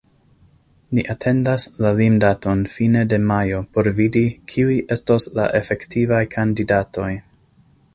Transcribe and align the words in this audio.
Ni 0.99 1.03
atendas 1.13 1.65
la 1.85 1.91
limdaton 1.99 2.65
fine 2.77 3.05
de 3.13 3.21
majo 3.33 3.61
por 3.77 3.93
vidi, 4.01 4.27
kiuj 4.53 4.75
estos 4.99 5.33
la 5.41 5.49
efektivaj 5.65 6.25
kandidatoj. 6.39 7.13